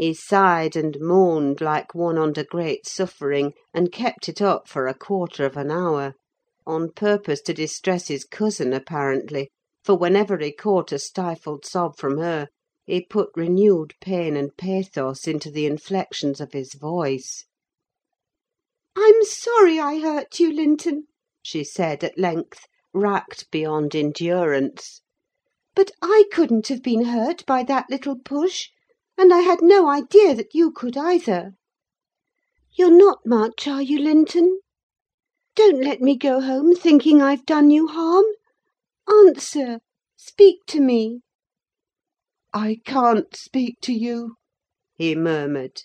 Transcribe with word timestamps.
He 0.00 0.14
sighed 0.14 0.76
and 0.76 0.96
moaned 1.00 1.60
like 1.60 1.92
one 1.92 2.18
under 2.18 2.44
great 2.44 2.86
suffering, 2.86 3.52
and 3.74 3.90
kept 3.90 4.28
it 4.28 4.40
up 4.40 4.68
for 4.68 4.86
a 4.86 4.94
quarter 4.94 5.44
of 5.44 5.56
an 5.56 5.72
hour; 5.72 6.14
on 6.64 6.92
purpose 6.92 7.40
to 7.42 7.52
distress 7.52 8.06
his 8.06 8.24
cousin, 8.24 8.72
apparently; 8.72 9.50
for 9.82 9.96
whenever 9.96 10.38
he 10.38 10.52
caught 10.52 10.92
a 10.92 11.00
stifled 11.00 11.66
sob 11.66 11.96
from 11.96 12.18
her, 12.18 12.46
he 12.86 13.04
put 13.04 13.30
renewed 13.34 13.92
pain 14.00 14.36
and 14.36 14.56
pathos 14.56 15.26
into 15.26 15.50
the 15.50 15.66
inflections 15.66 16.40
of 16.40 16.52
his 16.52 16.74
voice. 16.74 17.46
"I'm 18.94 19.24
sorry 19.24 19.80
I 19.80 19.98
hurt 19.98 20.38
you, 20.38 20.52
Linton," 20.52 21.08
she 21.42 21.64
said 21.64 22.04
at 22.04 22.16
length, 22.16 22.68
racked 22.94 23.50
beyond 23.50 23.96
endurance; 23.96 25.00
"but 25.74 25.90
I 26.00 26.22
couldn't 26.30 26.68
have 26.68 26.84
been 26.84 27.06
hurt 27.06 27.44
by 27.46 27.64
that 27.64 27.86
little 27.90 28.16
push, 28.16 28.68
and 29.20 29.34
I 29.34 29.40
had 29.40 29.60
no 29.60 29.88
idea 29.88 30.32
that 30.36 30.54
you 30.54 30.70
could 30.70 30.96
either. 30.96 31.54
You're 32.76 32.96
not 32.96 33.26
much, 33.26 33.66
are 33.66 33.82
you, 33.82 33.98
Linton? 33.98 34.60
Don't 35.56 35.82
let 35.82 36.00
me 36.00 36.16
go 36.16 36.40
home 36.40 36.72
thinking 36.76 37.20
I've 37.20 37.44
done 37.44 37.68
you 37.72 37.88
harm. 37.88 38.24
Answer! 39.10 39.80
speak 40.16 40.64
to 40.68 40.80
me!" 40.80 41.22
"I 42.54 42.78
can't 42.84 43.34
speak 43.34 43.80
to 43.80 43.92
you," 43.92 44.36
he 44.94 45.16
murmured. 45.16 45.82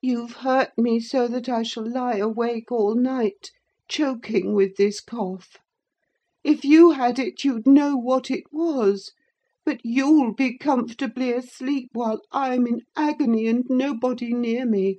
"You've 0.00 0.38
hurt 0.38 0.76
me 0.76 0.98
so 0.98 1.28
that 1.28 1.48
I 1.48 1.62
shall 1.62 1.88
lie 1.88 2.16
awake 2.16 2.72
all 2.72 2.96
night, 2.96 3.52
choking 3.88 4.54
with 4.54 4.74
this 4.76 5.00
cough. 5.00 5.56
If 6.42 6.64
you 6.64 6.90
had 6.90 7.20
it, 7.20 7.44
you'd 7.44 7.64
know 7.68 7.94
what 7.96 8.28
it 8.28 8.52
was; 8.52 9.12
but 9.64 9.78
you'll 9.84 10.34
be 10.34 10.58
comfortably 10.58 11.30
asleep 11.30 11.88
while 11.92 12.20
I'm 12.32 12.66
in 12.66 12.80
agony, 12.96 13.46
and 13.46 13.64
nobody 13.68 14.32
near 14.32 14.66
me. 14.66 14.98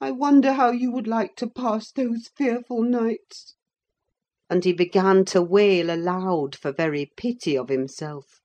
I 0.00 0.10
wonder 0.10 0.54
how 0.54 0.70
you 0.70 0.90
would 0.92 1.06
like 1.06 1.36
to 1.36 1.50
pass 1.50 1.92
those 1.92 2.28
fearful 2.34 2.82
nights?" 2.82 3.54
And 4.48 4.64
he 4.64 4.72
began 4.72 5.26
to 5.26 5.42
wail 5.42 5.90
aloud 5.90 6.56
for 6.56 6.72
very 6.72 7.12
pity 7.14 7.58
of 7.58 7.68
himself. 7.68 8.40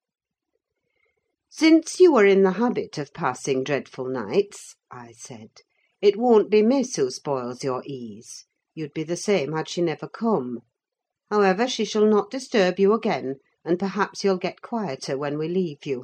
"Since 1.47 2.01
you 2.01 2.17
are 2.17 2.25
in 2.25 2.43
the 2.43 2.51
habit 2.59 2.97
of 2.97 3.13
passing 3.13 3.63
dreadful 3.63 4.09
nights," 4.09 4.75
I 4.91 5.13
said, 5.13 5.51
"it 6.01 6.17
won't 6.17 6.49
be 6.49 6.61
Miss 6.61 6.97
who 6.97 7.09
spoils 7.11 7.63
your 7.63 7.81
ease: 7.85 8.43
you'd 8.75 8.93
be 8.93 9.03
the 9.03 9.15
same 9.15 9.53
had 9.53 9.69
she 9.69 9.81
never 9.81 10.09
come. 10.09 10.63
However, 11.29 11.65
she 11.65 11.85
shall 11.85 12.07
not 12.07 12.29
disturb 12.29 12.77
you 12.77 12.91
again, 12.91 13.37
and 13.63 13.77
perhaps 13.77 14.23
you'll 14.23 14.39
get 14.39 14.59
quieter 14.63 15.15
when 15.15 15.37
we 15.37 15.47
leave 15.47 15.85
you." 15.85 16.03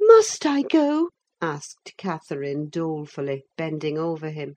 "Must 0.00 0.44
I 0.44 0.62
go?" 0.62 1.10
asked 1.40 1.94
Catherine, 1.96 2.68
dolefully, 2.68 3.44
bending 3.56 3.96
over 3.96 4.30
him. 4.30 4.56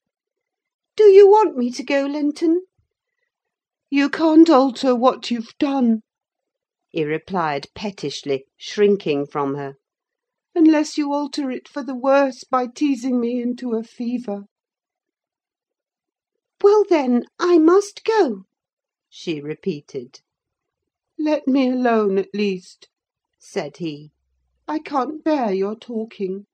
"Do 0.96 1.04
you 1.04 1.30
want 1.30 1.56
me 1.56 1.70
to 1.70 1.84
go, 1.84 2.08
Linton?" 2.08 2.66
"You 3.92 4.10
can't 4.10 4.50
alter 4.50 4.96
what 4.96 5.30
you've 5.30 5.56
done," 5.60 6.02
he 6.90 7.04
replied 7.06 7.68
pettishly, 7.76 8.46
shrinking 8.58 9.28
from 9.28 9.54
her. 9.54 9.76
"Unless 10.56 10.98
you 10.98 11.14
alter 11.14 11.52
it 11.52 11.68
for 11.68 11.84
the 11.84 11.94
worse 11.94 12.44
by 12.44 12.66
teasing 12.66 13.20
me 13.20 13.40
into 13.40 13.76
a 13.76 13.84
fever." 13.84 14.46
"Well, 16.64 16.86
then, 16.90 17.26
I 17.38 17.60
must 17.60 18.04
go," 18.04 18.46
she 19.12 19.40
repeated. 19.40 20.22
"Let 21.24 21.48
me 21.48 21.70
alone, 21.70 22.18
at 22.18 22.34
least," 22.34 22.90
said 23.38 23.78
he. 23.78 24.10
"I 24.68 24.80
can't 24.80 25.24
bear 25.24 25.54
your 25.54 25.76
talking." 25.76 26.48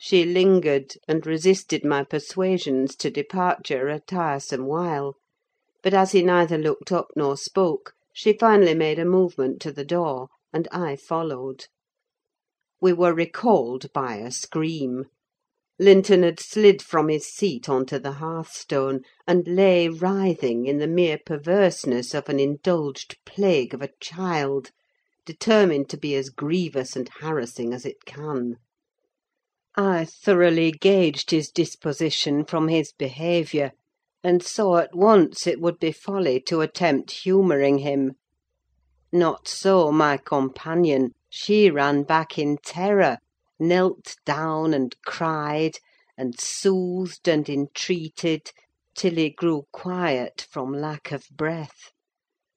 She 0.00 0.24
lingered, 0.24 0.94
and 1.06 1.24
resisted 1.24 1.84
my 1.84 2.02
persuasions 2.02 2.96
to 2.96 3.08
departure 3.08 3.86
a 3.86 4.00
tiresome 4.00 4.66
while; 4.66 5.14
but 5.80 5.94
as 5.94 6.10
he 6.10 6.22
neither 6.22 6.58
looked 6.58 6.90
up 6.90 7.12
nor 7.14 7.36
spoke, 7.36 7.92
she 8.12 8.32
finally 8.32 8.74
made 8.74 8.98
a 8.98 9.04
movement 9.04 9.60
to 9.62 9.70
the 9.70 9.84
door, 9.84 10.26
and 10.52 10.66
I 10.72 10.96
followed. 10.96 11.66
We 12.80 12.92
were 12.94 13.14
recalled 13.14 13.92
by 13.92 14.16
a 14.16 14.32
scream. 14.32 15.04
Linton 15.80 16.24
had 16.24 16.40
slid 16.40 16.82
from 16.82 17.06
his 17.06 17.32
seat 17.32 17.68
on 17.68 17.86
to 17.86 18.00
the 18.00 18.10
hearthstone, 18.14 19.02
and 19.28 19.46
lay 19.46 19.88
writhing 19.88 20.66
in 20.66 20.78
the 20.78 20.88
mere 20.88 21.20
perverseness 21.24 22.14
of 22.14 22.28
an 22.28 22.40
indulged 22.40 23.16
plague 23.24 23.72
of 23.72 23.80
a 23.80 23.90
child, 24.00 24.72
determined 25.24 25.88
to 25.90 25.96
be 25.96 26.16
as 26.16 26.30
grievous 26.30 26.96
and 26.96 27.08
harassing 27.20 27.72
as 27.72 27.86
it 27.86 28.04
can. 28.04 28.56
I 29.76 30.04
thoroughly 30.04 30.72
gauged 30.72 31.30
his 31.30 31.48
disposition 31.48 32.44
from 32.44 32.66
his 32.66 32.90
behaviour, 32.90 33.70
and 34.24 34.42
saw 34.42 34.78
at 34.78 34.96
once 34.96 35.46
it 35.46 35.60
would 35.60 35.78
be 35.78 35.92
folly 35.92 36.40
to 36.48 36.60
attempt 36.60 37.12
humouring 37.22 37.78
him. 37.78 38.14
Not 39.12 39.46
so 39.46 39.92
my 39.92 40.16
companion: 40.16 41.12
she 41.28 41.70
ran 41.70 42.02
back 42.02 42.36
in 42.36 42.56
terror, 42.64 43.18
knelt 43.60 44.14
down 44.24 44.72
and 44.72 44.94
cried, 45.04 45.78
and 46.16 46.38
soothed 46.38 47.26
and 47.26 47.48
entreated, 47.48 48.52
till 48.94 49.14
he 49.16 49.30
grew 49.30 49.64
quiet 49.72 50.46
from 50.48 50.72
lack 50.72 51.10
of 51.10 51.26
breath; 51.32 51.90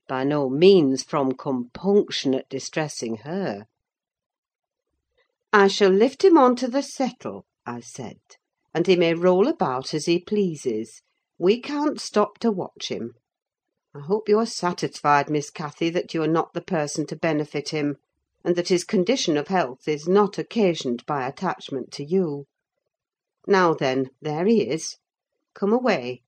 by 0.07 0.23
no 0.23 0.47
means 0.47 1.01
from 1.01 1.31
compunction 1.31 2.35
at 2.35 2.47
distressing 2.49 3.17
her. 3.17 3.65
"I 5.51 5.67
shall 5.69 5.89
lift 5.89 6.23
him 6.23 6.37
on 6.37 6.55
to 6.57 6.67
the 6.67 6.83
settle," 6.83 7.47
I 7.65 7.79
said, 7.79 8.19
"and 8.71 8.85
he 8.85 8.95
may 8.95 9.15
roll 9.15 9.47
about 9.47 9.95
as 9.95 10.05
he 10.05 10.19
pleases. 10.19 11.01
We 11.39 11.59
can't 11.61 11.99
stop 11.99 12.37
to 12.41 12.51
watch 12.51 12.89
him. 12.89 13.15
I 13.95 14.01
hope 14.01 14.29
you 14.29 14.37
are 14.37 14.45
satisfied, 14.45 15.31
Miss 15.31 15.49
Cathy, 15.49 15.89
that 15.89 16.13
you 16.13 16.21
are 16.21 16.27
not 16.27 16.53
the 16.53 16.61
person 16.61 17.07
to 17.07 17.15
benefit 17.15 17.69
him, 17.69 17.95
and 18.43 18.55
that 18.55 18.69
his 18.69 18.83
condition 18.83 19.37
of 19.37 19.47
health 19.47 19.87
is 19.87 20.07
not 20.07 20.37
occasioned 20.37 21.05
by 21.05 21.27
attachment 21.27 21.91
to 21.91 22.03
you. 22.03 22.45
Now, 23.47 23.73
then, 23.73 24.09
there 24.21 24.45
he 24.45 24.69
is. 24.69 24.97
Come 25.53 25.73
away. 25.73 26.21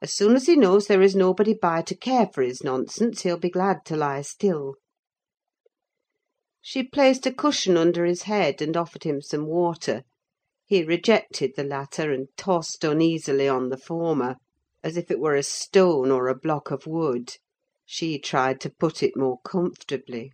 As 0.00 0.14
soon 0.14 0.36
as 0.36 0.46
he 0.46 0.54
knows 0.54 0.86
there 0.86 1.02
is 1.02 1.16
nobody 1.16 1.54
by 1.54 1.82
to 1.82 1.96
care 1.96 2.28
for 2.32 2.42
his 2.42 2.62
nonsense, 2.62 3.22
he'll 3.22 3.38
be 3.38 3.50
glad 3.50 3.84
to 3.86 3.96
lie 3.96 4.22
still." 4.22 4.76
She 6.60 6.82
placed 6.82 7.26
a 7.26 7.32
cushion 7.32 7.76
under 7.76 8.04
his 8.04 8.22
head, 8.22 8.62
and 8.62 8.76
offered 8.76 9.04
him 9.04 9.20
some 9.20 9.46
water. 9.46 10.02
He 10.66 10.84
rejected 10.84 11.52
the 11.56 11.64
latter, 11.64 12.12
and 12.12 12.28
tossed 12.36 12.84
uneasily 12.84 13.48
on 13.48 13.70
the 13.70 13.78
former, 13.78 14.36
as 14.84 14.96
if 14.96 15.10
it 15.10 15.18
were 15.18 15.34
a 15.34 15.42
stone 15.42 16.10
or 16.10 16.28
a 16.28 16.38
block 16.38 16.70
of 16.70 16.86
wood. 16.86 17.32
She 17.84 18.18
tried 18.18 18.60
to 18.60 18.70
put 18.70 19.02
it 19.02 19.16
more 19.16 19.40
comfortably. 19.44 20.32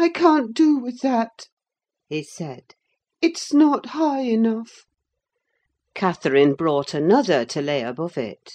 "I 0.00 0.10
can't 0.10 0.54
do 0.54 0.76
with 0.76 1.00
that," 1.00 1.48
he 2.08 2.22
said. 2.22 2.76
"It's 3.20 3.52
not 3.52 3.86
high 3.86 4.20
enough." 4.20 4.84
Catherine 5.92 6.54
brought 6.54 6.94
another 6.94 7.44
to 7.46 7.60
lay 7.60 7.82
above 7.82 8.16
it. 8.16 8.48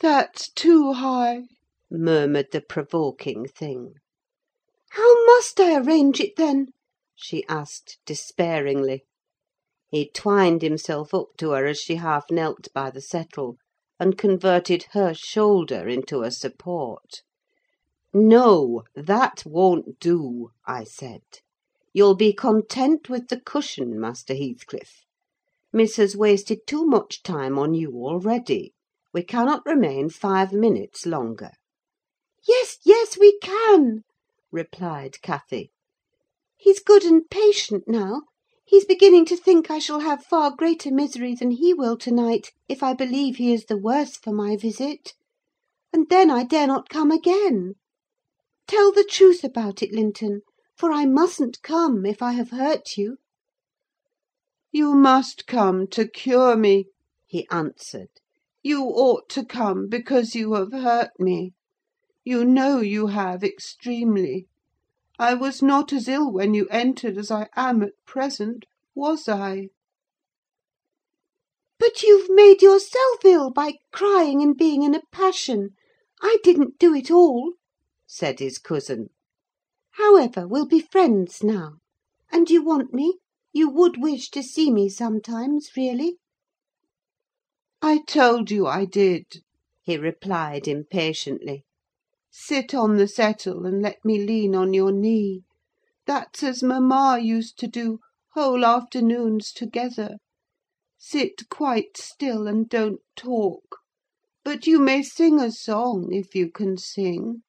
"That's 0.00 0.50
too 0.50 0.94
high," 0.94 1.42
murmured 1.90 2.52
the 2.52 2.62
provoking 2.62 3.46
thing. 3.46 3.96
"How 4.92 5.26
must 5.26 5.60
I 5.60 5.76
arrange 5.76 6.20
it, 6.20 6.36
then?" 6.36 6.68
she 7.14 7.44
asked, 7.50 7.98
despairingly. 8.06 9.04
He 9.90 10.08
twined 10.08 10.62
himself 10.62 11.12
up 11.12 11.36
to 11.36 11.50
her 11.50 11.66
as 11.66 11.80
she 11.80 11.96
half 11.96 12.30
knelt 12.30 12.68
by 12.72 12.88
the 12.88 13.02
settle, 13.02 13.58
and 14.00 14.16
converted 14.16 14.86
her 14.92 15.12
shoulder 15.12 15.86
into 15.86 16.22
a 16.22 16.30
support. 16.30 17.20
"No, 18.18 18.82
that 18.94 19.42
won't 19.44 20.00
do," 20.00 20.48
I 20.66 20.84
said. 20.84 21.20
"You'll 21.92 22.14
be 22.14 22.32
content 22.32 23.10
with 23.10 23.28
the 23.28 23.38
cushion, 23.38 24.00
Master 24.00 24.32
Heathcliff. 24.34 25.04
Miss 25.70 25.96
has 25.96 26.16
wasted 26.16 26.66
too 26.66 26.86
much 26.86 27.22
time 27.22 27.58
on 27.58 27.74
you 27.74 27.90
already. 27.92 28.72
We 29.12 29.22
cannot 29.22 29.66
remain 29.66 30.08
five 30.08 30.50
minutes 30.50 31.04
longer." 31.04 31.50
"Yes, 32.48 32.78
yes, 32.84 33.18
we 33.18 33.38
can," 33.40 34.04
replied 34.50 35.20
Cathy. 35.20 35.70
"He's 36.56 36.80
good 36.80 37.04
and 37.04 37.28
patient 37.28 37.84
now. 37.86 38.22
He's 38.64 38.86
beginning 38.86 39.26
to 39.26 39.36
think 39.36 39.70
I 39.70 39.78
shall 39.78 40.00
have 40.00 40.24
far 40.24 40.56
greater 40.56 40.90
misery 40.90 41.34
than 41.34 41.50
he 41.50 41.74
will 41.74 41.98
to 41.98 42.10
night, 42.10 42.50
if 42.66 42.82
I 42.82 42.94
believe 42.94 43.36
he 43.36 43.52
is 43.52 43.66
the 43.66 43.76
worse 43.76 44.16
for 44.16 44.32
my 44.32 44.56
visit; 44.56 45.12
and 45.92 46.08
then 46.08 46.30
I 46.30 46.44
dare 46.44 46.66
not 46.66 46.88
come 46.88 47.10
again. 47.10 47.74
Tell 48.68 48.90
the 48.90 49.04
truth 49.04 49.44
about 49.44 49.80
it, 49.80 49.92
Linton, 49.92 50.40
for 50.76 50.90
I 50.90 51.04
mustn't 51.06 51.62
come, 51.62 52.04
if 52.04 52.20
I 52.20 52.32
have 52.32 52.50
hurt 52.50 52.96
you." 52.96 53.18
"You 54.72 54.94
must 54.94 55.46
come 55.46 55.86
to 55.92 56.08
cure 56.08 56.56
me," 56.56 56.86
he 57.28 57.46
answered. 57.48 58.08
"You 58.64 58.82
ought 58.86 59.28
to 59.28 59.44
come, 59.44 59.86
because 59.86 60.34
you 60.34 60.54
have 60.54 60.72
hurt 60.72 61.12
me. 61.20 61.52
You 62.24 62.44
know 62.44 62.80
you 62.80 63.06
have, 63.06 63.44
extremely. 63.44 64.48
I 65.16 65.34
was 65.34 65.62
not 65.62 65.92
as 65.92 66.08
ill 66.08 66.32
when 66.32 66.52
you 66.52 66.66
entered 66.66 67.16
as 67.18 67.30
I 67.30 67.48
am 67.54 67.84
at 67.84 67.92
present, 68.04 68.64
was 68.96 69.28
I?" 69.28 69.68
"But 71.78 72.02
you've 72.02 72.30
made 72.30 72.62
yourself 72.62 73.24
ill 73.24 73.52
by 73.52 73.74
crying 73.92 74.42
and 74.42 74.56
being 74.56 74.82
in 74.82 74.96
a 74.96 75.02
passion. 75.12 75.76
I 76.20 76.38
didn't 76.42 76.80
do 76.80 76.92
it 76.94 77.12
all," 77.12 77.52
said 78.08 78.38
his 78.38 78.56
cousin. 78.56 79.08
"However, 79.94 80.46
we'll 80.46 80.68
be 80.68 80.78
friends 80.78 81.42
now. 81.42 81.78
And 82.30 82.48
you 82.48 82.62
want 82.62 82.94
me? 82.94 83.18
You 83.52 83.68
would 83.68 84.00
wish 84.00 84.30
to 84.30 84.44
see 84.44 84.70
me 84.70 84.88
sometimes, 84.88 85.70
really?" 85.76 86.18
"I 87.82 88.02
told 88.06 88.52
you 88.52 88.64
I 88.64 88.84
did," 88.84 89.42
he 89.82 89.96
replied 89.96 90.68
impatiently. 90.68 91.64
"Sit 92.30 92.74
on 92.74 92.96
the 92.96 93.08
settle, 93.08 93.66
and 93.66 93.82
let 93.82 94.04
me 94.04 94.22
lean 94.22 94.54
on 94.54 94.72
your 94.72 94.92
knee. 94.92 95.42
That's 96.06 96.44
as 96.44 96.62
mamma 96.62 97.18
used 97.20 97.58
to 97.58 97.66
do, 97.66 97.98
whole 98.34 98.64
afternoons 98.64 99.50
together. 99.50 100.18
Sit 100.96 101.48
quite 101.48 101.96
still, 101.96 102.46
and 102.46 102.68
don't 102.68 103.00
talk. 103.16 103.78
But 104.44 104.68
you 104.68 104.78
may 104.78 105.02
sing 105.02 105.40
a 105.40 105.50
song, 105.50 106.12
if 106.12 106.36
you 106.36 106.52
can 106.52 106.76
sing. 106.76 107.42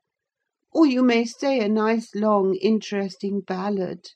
Or 0.77 0.85
you 0.85 1.01
may 1.01 1.25
say 1.25 1.59
a 1.59 1.67
nice 1.67 2.13
long 2.13 2.53
interesting 2.53 3.41
ballad: 3.41 4.11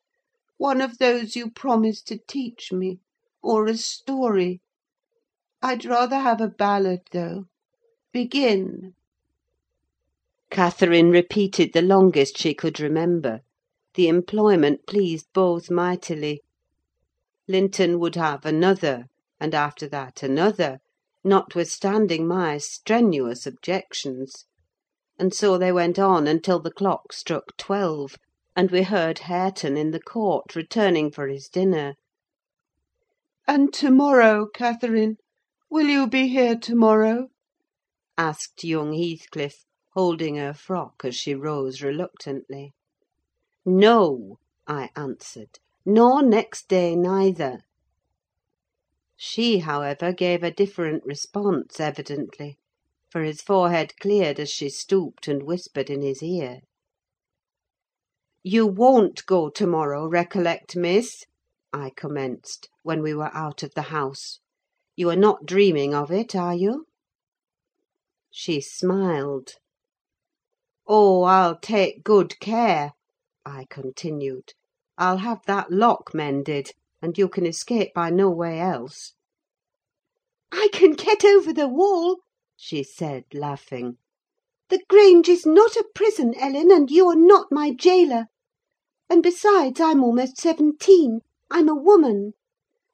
one 0.57 0.79
of 0.79 0.99
those 0.99 1.35
you 1.35 1.49
promised 1.49 2.05
to 2.09 2.19
teach 2.27 2.71
me, 2.71 2.99
or 3.41 3.65
a 3.65 3.75
story. 3.75 4.61
I'd 5.63 5.85
rather 5.85 6.19
have 6.19 6.39
a 6.39 6.47
ballad, 6.49 6.99
though. 7.13 7.45
Begin." 8.13 8.93
Catherine 10.51 11.09
repeated 11.09 11.73
the 11.73 11.81
longest 11.81 12.37
she 12.37 12.53
could 12.53 12.79
remember: 12.79 13.39
the 13.95 14.07
employment 14.07 14.85
pleased 14.85 15.29
both 15.33 15.71
mightily. 15.71 16.43
Linton 17.47 17.97
would 17.97 18.13
have 18.13 18.45
another, 18.45 19.05
and 19.39 19.55
after 19.55 19.87
that 19.87 20.21
another, 20.21 20.77
notwithstanding 21.23 22.27
my 22.27 22.59
strenuous 22.59 23.47
objections; 23.47 24.45
and 25.21 25.35
so 25.35 25.55
they 25.55 25.71
went 25.71 25.99
on 25.99 26.25
until 26.25 26.59
the 26.59 26.71
clock 26.73 27.13
struck 27.13 27.55
twelve, 27.55 28.15
and 28.55 28.71
we 28.71 28.81
heard 28.81 29.19
Hareton 29.19 29.77
in 29.77 29.91
the 29.91 30.01
court, 30.01 30.55
returning 30.55 31.11
for 31.11 31.27
his 31.27 31.47
dinner. 31.47 31.93
"And 33.47 33.71
to 33.75 33.91
morrow, 33.91 34.47
Catherine? 34.51 35.17
Will 35.69 35.85
you 35.85 36.07
be 36.07 36.27
here 36.29 36.55
to 36.61 36.73
morrow?" 36.73 37.27
asked 38.17 38.63
young 38.63 38.93
Heathcliff, 38.93 39.63
holding 39.93 40.37
her 40.37 40.55
frock 40.55 41.03
as 41.05 41.15
she 41.15 41.35
rose 41.35 41.83
reluctantly. 41.83 42.73
"No," 43.63 44.37
I 44.65 44.89
answered; 44.95 45.59
"nor 45.85 46.23
next 46.23 46.67
day 46.67 46.95
neither." 46.95 47.59
She, 49.15 49.59
however, 49.59 50.13
gave 50.13 50.41
a 50.41 50.49
different 50.49 51.03
response, 51.05 51.79
evidently; 51.79 52.57
for 53.11 53.23
his 53.23 53.41
forehead 53.41 53.93
cleared 53.99 54.39
as 54.39 54.49
she 54.49 54.69
stooped 54.69 55.27
and 55.27 55.43
whispered 55.43 55.89
in 55.89 56.01
his 56.01 56.23
ear. 56.23 56.61
"You 58.41 58.65
won't 58.65 59.25
go 59.25 59.49
to 59.49 59.67
morrow, 59.67 60.07
recollect, 60.07 60.77
Miss," 60.77 61.25
I 61.73 61.91
commenced, 61.93 62.69
when 62.83 63.01
we 63.01 63.13
were 63.13 63.29
out 63.35 63.63
of 63.63 63.73
the 63.73 63.91
house. 63.91 64.39
"You 64.95 65.09
are 65.09 65.17
not 65.17 65.45
dreaming 65.45 65.93
of 65.93 66.09
it, 66.09 66.37
are 66.37 66.55
you?" 66.55 66.85
She 68.29 68.61
smiled. 68.61 69.55
"Oh, 70.87 71.23
I'll 71.23 71.59
take 71.59 72.05
good 72.05 72.39
care," 72.39 72.93
I 73.45 73.65
continued. 73.69 74.53
"I'll 74.97 75.17
have 75.17 75.41
that 75.47 75.69
lock 75.69 76.13
mended, 76.13 76.71
and 77.01 77.17
you 77.17 77.27
can 77.27 77.45
escape 77.45 77.93
by 77.93 78.09
no 78.09 78.29
way 78.29 78.61
else." 78.61 79.15
"I 80.49 80.69
can 80.71 80.93
get 80.93 81.25
over 81.25 81.51
the 81.51 81.67
wall," 81.67 82.19
she 82.63 82.83
said, 82.83 83.23
laughing. 83.33 83.97
"The 84.69 84.83
Grange 84.87 85.27
is 85.27 85.47
not 85.47 85.75
a 85.75 85.89
prison, 85.95 86.35
Ellen, 86.37 86.69
and 86.69 86.91
you're 86.91 87.15
not 87.15 87.51
my 87.51 87.71
jailer. 87.71 88.27
And 89.09 89.23
besides, 89.23 89.81
I'm 89.81 90.03
almost 90.03 90.37
seventeen: 90.37 91.21
I'm 91.49 91.67
a 91.67 91.73
woman; 91.73 92.33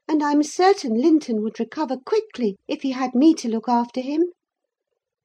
and 0.08 0.24
I'm 0.24 0.42
certain 0.42 0.94
Linton 0.94 1.44
would 1.44 1.60
recover 1.60 1.98
quickly, 1.98 2.56
if 2.70 2.82
he 2.82 2.92
had 2.92 3.14
me 3.14 3.34
to 3.34 3.50
look 3.50 3.68
after 3.68 4.00
him. 4.00 4.32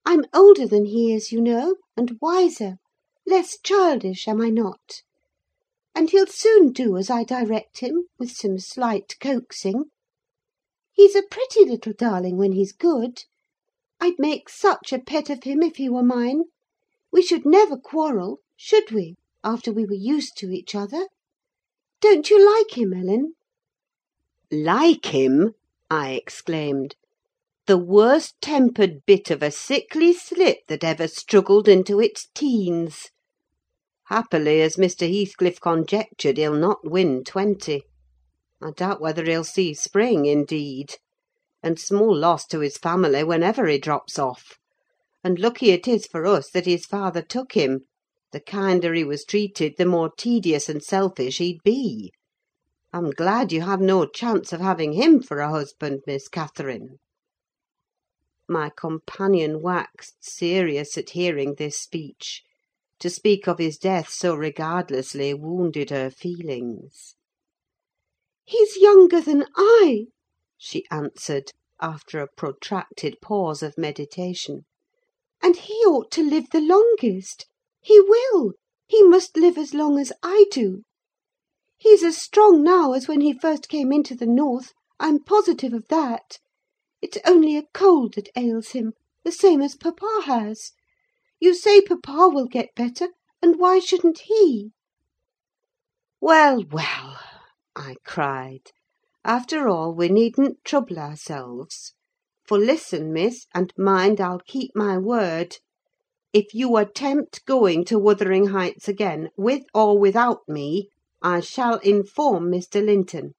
I'm 0.05 0.25
older 0.35 0.67
than 0.67 0.87
he 0.87 1.15
is, 1.15 1.31
you 1.31 1.41
know, 1.41 1.77
and 1.97 2.19
wiser: 2.21 2.79
less 3.25 3.57
childish, 3.63 4.27
am 4.27 4.41
I 4.41 4.51
not? 4.51 5.03
And 5.95 6.11
he'll 6.11 6.27
soon 6.27 6.73
do 6.73 6.97
as 6.97 7.11
I 7.11 7.23
direct 7.23 7.79
him, 7.79 8.09
with 8.19 8.33
some 8.33 8.59
slight 8.59 9.15
coaxing. 9.21 9.93
He's 10.91 11.15
a 11.15 11.23
pretty 11.23 11.65
little 11.65 11.93
darling 11.93 12.39
when 12.39 12.51
he's 12.51 12.73
good. 12.73 13.23
I'd 14.05 14.19
make 14.19 14.49
such 14.49 14.93
a 14.93 14.99
pet 14.99 15.31
of 15.31 15.45
him 15.45 15.63
if 15.63 15.77
he 15.77 15.89
were 15.89 16.03
mine. 16.03 16.47
We 17.13 17.23
should 17.23 17.47
never 17.47 17.77
quarrel, 17.77 18.41
should 18.57 18.91
we, 18.91 19.15
after 19.45 19.71
we 19.73 19.85
were 19.87 19.95
used 19.95 20.37
to 20.39 20.51
each 20.51 20.75
other? 20.75 21.07
Don't 22.01 22.29
you 22.29 22.45
like 22.45 22.77
him, 22.77 22.93
Ellen?" 22.93 23.35
"Like 24.51 25.07
him!" 25.07 25.55
I 25.89 26.15
exclaimed. 26.15 26.97
"The 27.67 27.79
worst 27.79 28.35
tempered 28.41 29.07
bit 29.07 29.31
of 29.31 29.41
a 29.41 29.53
sickly 29.53 30.13
slip 30.13 30.67
that 30.67 30.83
ever 30.83 31.07
struggled 31.07 31.69
into 31.69 32.01
its 32.01 32.27
teens. 32.35 33.11
Happily, 34.07 34.63
as 34.63 34.75
Mr. 34.75 35.09
Heathcliff 35.09 35.61
conjectured, 35.61 36.39
he'll 36.39 36.55
not 36.59 36.91
win 36.91 37.23
twenty. 37.23 37.85
I 38.61 38.73
doubt 38.73 39.01
whether 39.01 39.25
he'll 39.25 39.45
see 39.45 39.75
spring, 39.75 40.27
indeed; 40.27 40.97
and 41.63 41.79
small 41.79 42.17
loss 42.17 42.45
to 42.47 42.59
his 42.59 42.77
family 42.77 43.23
whenever 43.23 43.69
he 43.69 43.79
drops 43.79 44.19
off. 44.19 44.59
And 45.23 45.39
lucky 45.39 45.71
it 45.71 45.87
is 45.87 46.07
for 46.07 46.27
us 46.27 46.51
that 46.51 46.67
his 46.67 46.85
father 46.85 47.23
took 47.23 47.53
him: 47.53 47.87
the 48.33 48.41
kinder 48.41 48.95
he 48.95 49.05
was 49.05 49.25
treated, 49.25 49.75
the 49.79 49.87
more 49.87 50.11
tedious 50.17 50.69
and 50.69 50.83
selfish 50.83 51.39
he'd 51.39 51.63
be. 51.63 52.11
I'm 52.93 53.11
glad 53.11 53.53
you 53.53 53.61
have 53.61 53.81
no 53.81 54.07
chance 54.07 54.53
of 54.53 54.61
having 54.61 54.95
him 54.95 55.23
for 55.23 55.39
a 55.39 55.51
husband, 55.51 56.01
Miss 56.07 56.27
Catherine." 56.27 56.99
My 58.49 58.71
companion 58.77 59.63
waxed 59.63 60.17
serious 60.21 60.99
at 60.99 61.11
hearing 61.11 61.55
this 61.55 61.79
speech: 61.79 62.43
to 62.99 63.09
speak 63.09 63.47
of 63.47 63.59
his 63.59 63.79
death 63.79 64.09
so 64.11 64.35
regardlessly 64.35 65.33
wounded 65.33 65.91
her 65.91 66.11
feelings. 66.11 67.15
"He's 68.45 68.77
younger 68.79 69.21
than 69.21 69.47
I," 69.57 70.07
she 70.65 70.87
answered, 70.93 71.51
after 71.81 72.21
a 72.21 72.29
protracted 72.37 73.21
pause 73.21 73.65
of 73.65 73.77
meditation; 73.77 74.65
"and 75.43 75.57
he 75.57 75.75
ought 75.85 76.09
to 76.09 76.23
live 76.23 76.49
the 76.51 76.61
longest. 76.61 77.47
He 77.81 77.99
will: 78.01 78.53
he 78.87 79.03
must 79.03 79.37
live 79.37 79.59
as 79.59 79.75
long 79.75 79.99
as 79.99 80.13
I 80.23 80.45
do. 80.53 80.85
He's 81.79 82.05
as 82.05 82.17
strong 82.17 82.63
now 82.63 82.93
as 82.93 83.09
when 83.09 83.23
he 83.23 83.37
first 83.37 83.69
came 83.69 83.93
into 83.93 84.15
the 84.15 84.25
north: 84.25 84.73
I'm 85.01 85.25
positive 85.25 85.73
of 85.73 85.89
that. 85.89 86.39
It's 87.01 87.19
only 87.27 87.57
a 87.57 87.67
cold 87.75 88.15
that 88.15 88.31
ails 88.37 88.69
him, 88.69 88.93
the 89.25 89.33
same 89.33 89.63
as 89.63 89.75
papa 89.75 90.21
has. 90.27 90.71
You 91.41 91.55
say 91.55 91.81
papa 91.81 92.29
will 92.33 92.47
get 92.47 92.77
better, 92.77 93.09
and 93.43 93.59
why 93.59 93.81
shouldn't 93.81 94.21
he?" 94.27 94.71
"Well, 96.21 96.63
well!" 96.71 97.19
I 97.75 97.97
cried. 98.05 98.71
"After 99.25 99.69
all, 99.69 99.95
we 99.95 100.09
needn't 100.09 100.65
trouble 100.65 100.99
ourselves. 100.99 101.93
For 102.45 102.59
listen, 102.59 103.13
Miss, 103.13 103.47
and 103.55 103.73
mind 103.79 104.21
I'll 104.21 104.41
keep 104.41 104.73
my 104.75 104.99
word. 104.99 105.59
If 106.33 106.53
you 106.55 106.77
attempt 106.77 107.45
going 107.47 107.85
to 107.85 108.01
Wuthering 108.01 108.49
Heights 108.49 108.89
again, 108.89 109.29
with 109.37 109.63
or 109.73 109.97
without 109.97 110.49
me, 110.49 110.89
I 111.23 111.39
shall 111.39 111.79
inform 111.79 112.51
Mr. 112.51 112.85
Linton; 112.85 113.35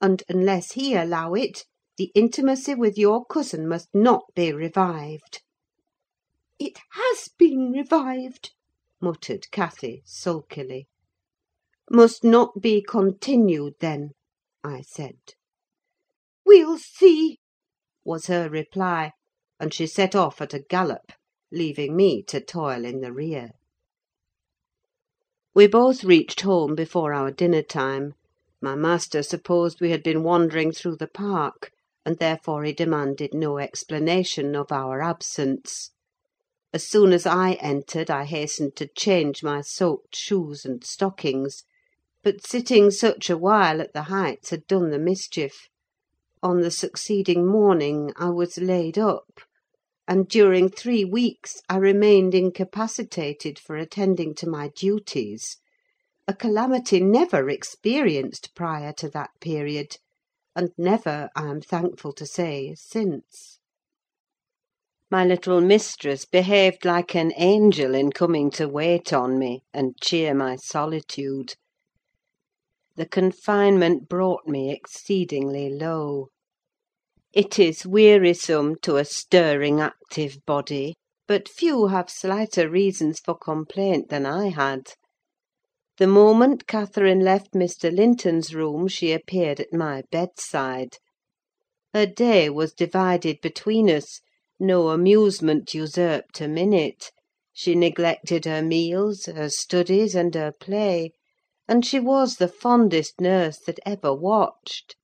and, 0.00 0.22
unless 0.26 0.72
he 0.72 0.94
allow 0.94 1.34
it, 1.34 1.66
the 1.98 2.10
intimacy 2.14 2.74
with 2.74 2.96
your 2.96 3.26
cousin 3.26 3.68
must 3.68 3.90
not 3.94 4.22
be 4.34 4.54
revived." 4.54 5.42
"It 6.58 6.78
has 6.92 7.28
been 7.36 7.72
revived," 7.72 8.52
muttered 9.02 9.50
Cathy, 9.50 10.00
sulkily. 10.06 10.88
"Must 11.90 12.24
not 12.24 12.62
be 12.62 12.80
continued, 12.80 13.74
then," 13.80 14.12
I 14.62 14.82
said. 14.82 15.16
"We'll 16.44 16.76
see," 16.76 17.38
was 18.04 18.26
her 18.26 18.50
reply; 18.50 19.12
and 19.58 19.72
she 19.72 19.86
set 19.86 20.14
off 20.14 20.42
at 20.42 20.52
a 20.52 20.58
gallop, 20.58 21.12
leaving 21.50 21.96
me 21.96 22.22
to 22.24 22.42
toil 22.42 22.84
in 22.84 23.00
the 23.00 23.10
rear. 23.10 23.52
We 25.54 25.66
both 25.66 26.04
reached 26.04 26.42
home 26.42 26.74
before 26.74 27.14
our 27.14 27.30
dinner 27.30 27.62
time: 27.62 28.12
my 28.60 28.74
master 28.74 29.22
supposed 29.22 29.80
we 29.80 29.92
had 29.92 30.02
been 30.02 30.22
wandering 30.22 30.72
through 30.72 30.96
the 30.96 31.08
park, 31.08 31.70
and 32.04 32.18
therefore 32.18 32.62
he 32.64 32.74
demanded 32.74 33.32
no 33.32 33.56
explanation 33.56 34.54
of 34.54 34.70
our 34.70 35.00
absence. 35.00 35.92
As 36.74 36.86
soon 36.86 37.14
as 37.14 37.24
I 37.24 37.52
entered, 37.62 38.10
I 38.10 38.26
hastened 38.26 38.76
to 38.76 38.86
change 38.88 39.42
my 39.42 39.62
soaked 39.62 40.14
shoes 40.14 40.66
and 40.66 40.84
stockings; 40.84 41.64
but 42.22 42.46
sitting 42.46 42.90
such 42.90 43.30
a 43.30 43.38
while 43.38 43.80
at 43.80 43.94
the 43.94 44.02
Heights 44.02 44.50
had 44.50 44.66
done 44.66 44.90
the 44.90 44.98
mischief: 44.98 45.68
on 46.42 46.60
the 46.60 46.70
succeeding 46.70 47.46
morning 47.46 48.12
I 48.14 48.28
was 48.28 48.58
laid 48.58 48.98
up, 48.98 49.40
and 50.06 50.28
during 50.28 50.68
three 50.68 51.02
weeks 51.02 51.62
I 51.70 51.78
remained 51.78 52.34
incapacitated 52.34 53.58
for 53.58 53.74
attending 53.76 54.34
to 54.34 54.46
my 54.46 54.68
duties: 54.76 55.56
a 56.28 56.34
calamity 56.34 57.00
never 57.00 57.48
experienced 57.48 58.54
prior 58.54 58.92
to 58.98 59.08
that 59.08 59.30
period, 59.40 59.96
and 60.54 60.72
never, 60.76 61.30
I 61.34 61.48
am 61.48 61.62
thankful 61.62 62.12
to 62.12 62.26
say, 62.26 62.74
since. 62.76 63.60
My 65.10 65.24
little 65.24 65.62
mistress 65.62 66.26
behaved 66.26 66.84
like 66.84 67.14
an 67.16 67.32
angel 67.38 67.94
in 67.94 68.12
coming 68.12 68.50
to 68.52 68.68
wait 68.68 69.10
on 69.10 69.38
me, 69.38 69.62
and 69.72 69.98
cheer 70.02 70.34
my 70.34 70.56
solitude. 70.56 71.54
The 73.00 73.08
confinement 73.08 74.10
brought 74.10 74.46
me 74.46 74.70
exceedingly 74.70 75.70
low. 75.70 76.28
It 77.32 77.58
is 77.58 77.86
wearisome 77.86 78.76
to 78.82 78.96
a 78.96 79.06
stirring, 79.06 79.80
active 79.80 80.44
body, 80.44 80.96
but 81.26 81.48
few 81.48 81.86
have 81.86 82.10
slighter 82.10 82.68
reasons 82.68 83.18
for 83.18 83.34
complaint 83.38 84.10
than 84.10 84.26
I 84.26 84.48
had. 84.48 84.92
The 85.96 86.08
moment 86.08 86.66
Catherine 86.66 87.20
left 87.20 87.52
Mr. 87.54 87.90
Linton's 87.90 88.54
room 88.54 88.86
she 88.86 89.12
appeared 89.12 89.60
at 89.60 89.72
my 89.72 90.02
bedside. 90.10 90.98
Her 91.94 92.04
day 92.04 92.50
was 92.50 92.74
divided 92.74 93.40
between 93.40 93.88
us: 93.88 94.20
no 94.58 94.90
amusement 94.90 95.72
usurped 95.72 96.38
a 96.42 96.48
minute; 96.48 97.12
she 97.50 97.74
neglected 97.74 98.44
her 98.44 98.60
meals, 98.60 99.24
her 99.24 99.48
studies, 99.48 100.14
and 100.14 100.34
her 100.34 100.52
play; 100.52 101.12
and 101.70 101.86
she 101.86 102.00
was 102.00 102.38
the 102.38 102.48
fondest 102.48 103.20
nurse 103.20 103.56
that 103.60 103.78
ever 103.86 104.12
watched. 104.12 104.96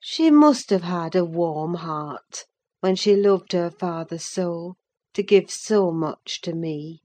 She 0.00 0.28
must 0.28 0.68
have 0.70 0.82
had 0.82 1.14
a 1.14 1.24
warm 1.24 1.74
heart, 1.74 2.44
when 2.80 2.96
she 2.96 3.14
loved 3.14 3.52
her 3.52 3.70
father 3.70 4.18
so, 4.18 4.74
to 5.12 5.22
give 5.22 5.52
so 5.52 5.92
much 5.92 6.40
to 6.40 6.52
me. 6.54 7.02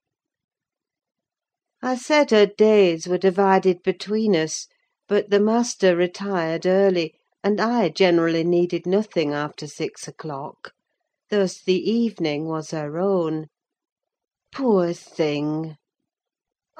I 1.83 1.95
said 1.95 2.31
her 2.31 2.47
days 2.47 3.05
were 3.07 3.19
divided 3.19 3.83
between 3.83 4.35
us; 4.35 4.65
but 5.07 5.29
the 5.29 5.39
master 5.39 5.95
retired 5.95 6.65
early, 6.65 7.13
and 7.43 7.61
I 7.61 7.89
generally 7.89 8.43
needed 8.43 8.87
nothing 8.87 9.31
after 9.31 9.67
six 9.67 10.07
o'clock: 10.07 10.71
thus 11.29 11.61
the 11.61 11.77
evening 11.87 12.47
was 12.47 12.71
her 12.71 12.97
own. 12.97 13.45
Poor 14.51 14.91
thing! 14.93 15.77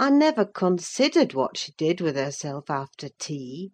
I 0.01 0.09
never 0.11 0.45
considered 0.45 1.33
what 1.33 1.57
she 1.57 1.73
did 1.73 1.99
with 1.99 2.15
herself 2.15 2.69
after 2.69 3.09
tea; 3.19 3.73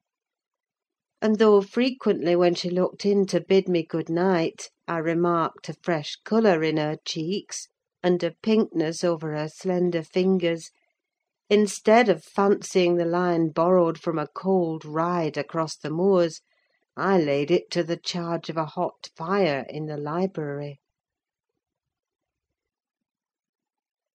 and 1.22 1.38
though 1.38 1.62
frequently, 1.62 2.36
when 2.36 2.56
she 2.56 2.72
looked 2.72 3.06
in 3.06 3.28
to 3.28 3.40
bid 3.40 3.70
me 3.70 3.84
good 3.86 4.10
night, 4.10 4.72
I 4.88 4.98
remarked 4.98 5.70
a 5.70 5.76
fresh 5.84 6.16
colour 6.26 6.64
in 6.64 6.78
her 6.78 6.98
cheeks, 7.06 7.68
and 8.02 8.24
a 8.24 8.32
pinkness 8.42 9.04
over 9.04 9.36
her 9.36 9.48
slender 9.48 10.02
fingers, 10.02 10.72
instead 11.48 12.10
of 12.10 12.24
fancying 12.24 12.96
the 12.96 13.06
line 13.06 13.50
borrowed 13.50 14.00
from 14.00 14.18
a 14.18 14.26
cold 14.28 14.84
ride 14.84 15.38
across 15.38 15.78
the 15.78 15.92
moors, 15.92 16.42
I 16.98 17.20
laid 17.20 17.52
it 17.52 17.70
to 17.70 17.84
the 17.84 17.98
charge 17.98 18.50
of 18.50 18.58
a 18.58 18.66
hot 18.66 19.12
fire 19.16 19.64
in 19.70 19.86
the 19.86 19.98
library. 19.98 20.80